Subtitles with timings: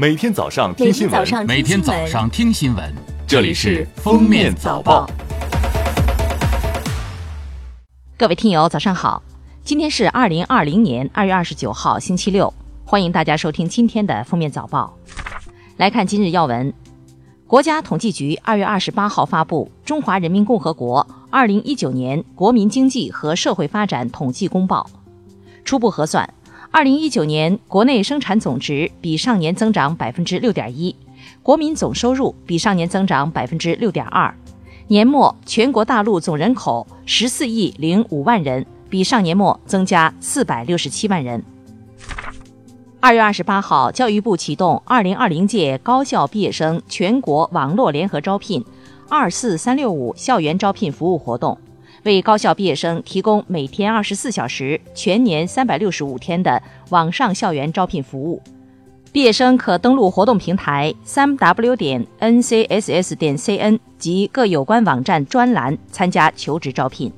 [0.00, 2.94] 每天早上听新闻，每天早上听新闻，
[3.26, 5.06] 这里是《封面早报》。
[8.16, 9.22] 各位听友，早上好！
[9.62, 12.50] 今天是二零二零年二月二十九号，星期六。
[12.82, 14.96] 欢迎大家收听今天的《封面早报》。
[15.76, 16.72] 来看今日要闻：
[17.46, 24.88] 国家统计局二月二十八号发布《中华人民共和国二零一九年国民经济和社会发展统计公报》，
[25.62, 26.32] 初步核算。
[26.72, 30.94] 二零一九年国内生产总值比上年增长百分之六点一，
[31.42, 34.32] 国民总收入比上年增长百分之六点二，
[34.86, 41.42] 年末全国大陆总人口十四亿零五万人，比上年末增加四百六十七万人。
[43.00, 48.64] 二月二十八号，教育部启动二零二零届高校毕业生全国网络联合招聘
[49.10, 51.58] “二四三六五”校园招聘服务活动。
[52.04, 58.42] 为高校毕业生提供每天二十四小时、全年三百六十五天的网上校园招聘服务。
[59.12, 67.12] 毕业生可登录活动平台三 w 点 ncss 点 cn 及各有关网站专栏参加求职招聘。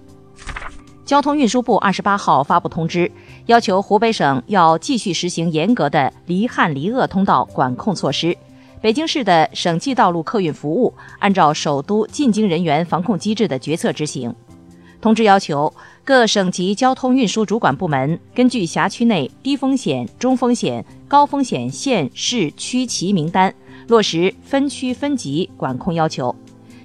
[1.05, 3.11] 交通运输部二十八号发布通知，
[3.47, 8.37] 要求湖北省要继续实行严格的离汉离鄂通道管控措施。
[8.81, 14.35] 北京市的省际道路客运服务按照首都进京人员防控机制的决策执行。
[15.03, 23.53] 通知要求各省级交通运输主管部门根据辖区内低风险、中风险、高风险县市区旗名单，
[23.89, 26.35] 落实分区分级管控要求。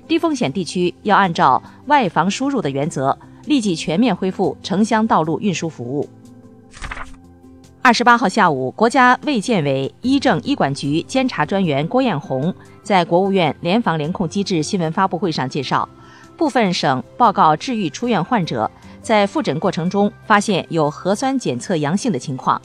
[0.07, 6.09] 低风险地区要按照外防输入的原则，立即全面恢复城乡道路运输服务。
[7.83, 12.51] 二十八号下午，国家卫健委医政医管局监察专员郭艳红
[12.81, 15.87] 在国务院联防联控机制新闻发布会上介绍。
[16.37, 18.69] 部分省报告治愈出院患者
[19.01, 22.61] 在复诊过程中发现有核酸检测阳性的情况，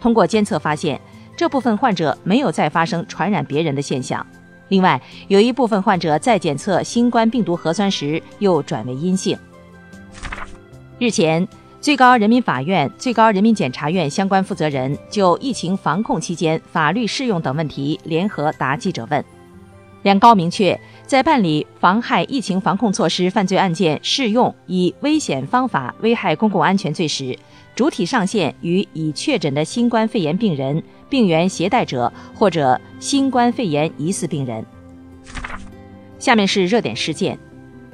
[0.00, 1.00] 通过监测发现，
[1.36, 4.26] 这部分患者没有再发生传染别人的现象。
[4.68, 9.38] 另外，有一部分患者在检测新冠病毒核酸时又转为阴性。
[10.98, 11.46] 日前，
[11.80, 19.24] 最高人民法院、最高人民检察院相关负责人就疫情防控期间法律适用等问题联合答记者问。
[20.06, 27.36] 两高明确，在办理妨害疫情防控措施犯罪案件适用以危险方法危害公共安全罪时，
[27.74, 34.64] 主体上限与已确诊的新冠肺炎病人、病原携带者或者新冠肺炎疑似病人。
[36.20, 37.36] 下面是热点事件：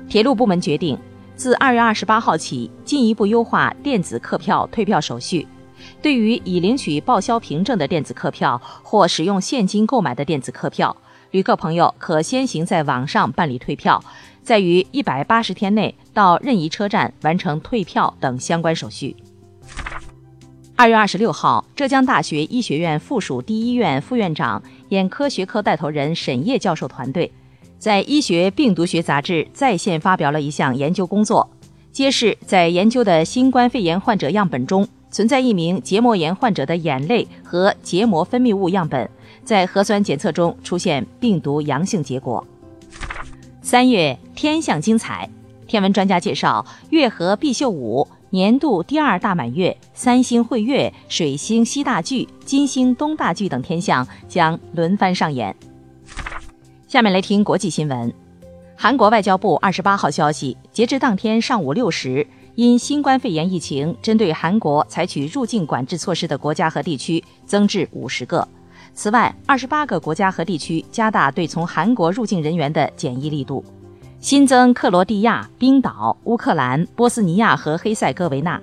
[0.06, 0.98] 铁路部门决定，
[1.34, 5.48] 自二月二十八号起，进一步优化电子客票退票手续。
[6.02, 10.94] 对于已领取报销凭证的电子客票或使用现金购买的电子客票，
[11.32, 14.04] 旅客朋友可先行在网上办理退票，
[14.42, 19.16] 再于一百八十天内到任意车站完成退票等相关手续。
[20.76, 27.32] 二月二十六号，浙江大学医学院附属第一医院副院长、眼科学科带头人沈烨教授团队，
[27.78, 31.48] 在《医学病毒学杂志》在线发表了一项研究工作，
[31.90, 39.08] 揭示在研究的新冠肺炎患者样本中，存在一名结膜炎患者的眼泪和结膜分泌物样本。
[39.44, 42.44] 在核酸检测中出现病毒阳性结果。
[43.60, 45.28] 三月天象精彩，
[45.66, 55.54] 天文专家介绍，月合必秀五年度第二大满月，三星会月、水星西大距、金星东大距等天象将轮番上演。
[56.86, 58.12] 下面来听国际新闻。
[58.76, 68.46] 韩国外交部二十八号消息，截至当天上午六时，因新冠肺炎疫情，针对韩国采取入境管制措施的国家和地区增至五十个。
[68.92, 73.64] 此外，二十八个国家和地区加大对从韩国入境人员的检疫力度，
[74.20, 78.60] 新增克罗地亚、冰岛、乌克兰、波斯尼亚和黑塞哥维那。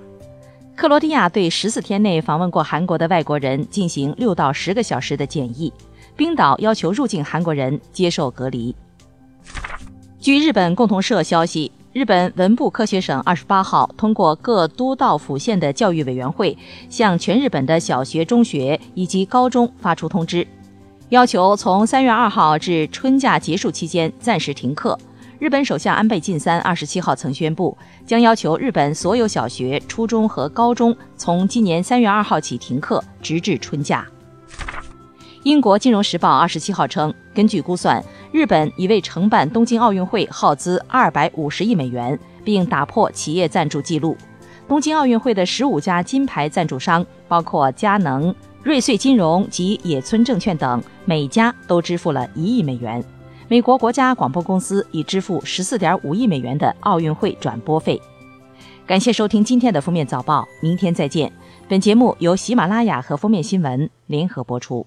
[0.76, 5.72] 克罗地亚对十四天内访问过韩国的外国人进行六到十个小时的检疫，
[6.14, 8.72] 冰岛要求入境韩国人接受隔离。
[10.20, 11.72] 据日本共同社消息。
[11.92, 16.56] 日本文部科学省二十八号通过各都道府县的教育委员会，
[16.88, 20.46] 向全日本的小学、中学以及高中发出通知，
[21.08, 24.96] 要求从三月二号至春假结束期间暂时停课。
[25.40, 27.76] 日本首相安倍晋三二十七号曾宣布，
[28.06, 34.06] 将要求日本所有小学、初中和高中从今年三月二号起停课，直至春假。
[35.42, 38.00] 英国金融时报二十七号称，根据估算。
[38.32, 44.16] 日本已为承办东京奥运会耗资二百五十亿美元，并打破企业赞助记录。
[44.68, 48.32] 东京奥运会的十五家金牌赞助商，包括佳能、
[48.62, 53.02] 瑞穗金融及野村证券等，每家都支付了一亿美元。
[53.48, 58.00] 美国国家广播公司已支付十四点五亿美元的奥运会转播费。
[58.86, 61.32] 感谢收听今天的封面早报，明天再见。
[61.68, 64.86] 本节目由喜马拉雅和封面新闻联合播出。